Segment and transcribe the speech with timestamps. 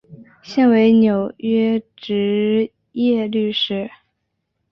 [0.41, 3.87] 现为纽约执业律师。